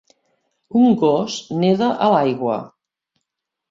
[0.85, 2.61] Un gos neda a l'aigua.